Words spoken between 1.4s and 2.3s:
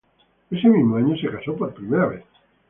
por primera vez.